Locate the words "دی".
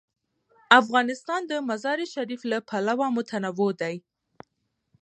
3.81-3.95